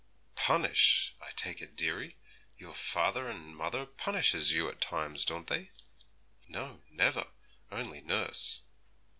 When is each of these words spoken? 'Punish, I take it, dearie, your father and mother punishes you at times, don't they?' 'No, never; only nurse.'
'Punish, 0.33 1.13
I 1.21 1.29
take 1.33 1.61
it, 1.61 1.75
dearie, 1.75 2.17
your 2.57 2.73
father 2.73 3.29
and 3.29 3.55
mother 3.55 3.85
punishes 3.85 4.51
you 4.51 4.67
at 4.67 4.81
times, 4.81 5.23
don't 5.25 5.45
they?' 5.45 5.69
'No, 6.47 6.81
never; 6.89 7.27
only 7.69 8.01
nurse.' 8.01 8.61